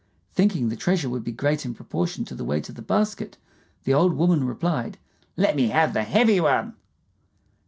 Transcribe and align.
Thinking 0.33 0.69
the 0.69 0.75
treasure 0.75 1.09
would 1.11 1.23
be 1.23 1.31
great 1.31 1.63
in 1.63 1.75
proportion 1.75 2.25
to 2.25 2.33
the 2.33 2.43
weight 2.43 2.67
of 2.69 2.73
the 2.73 2.81
basket, 2.81 3.37
the 3.83 3.93
old 3.93 4.13
woman 4.15 4.43
replied, 4.45 4.97
"Let 5.37 5.55
me 5.55 5.67
have 5.67 5.93
the 5.93 6.01
heavy 6.01 6.39
one." 6.41 6.73